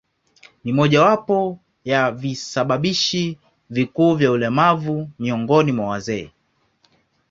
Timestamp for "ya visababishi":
1.85-3.37